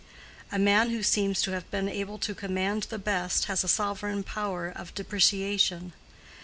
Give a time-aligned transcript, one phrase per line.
[0.51, 4.23] A man who seems to have been able to command the best, has a sovereign
[4.23, 5.93] power of depreciation.